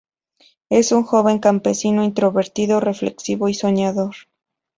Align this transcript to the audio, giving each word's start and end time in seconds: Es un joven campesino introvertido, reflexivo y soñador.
Es 0.71 0.91
un 0.93 1.03
joven 1.03 1.37
campesino 1.37 2.03
introvertido, 2.03 2.79
reflexivo 2.79 3.49
y 3.49 3.53
soñador. 3.53 4.15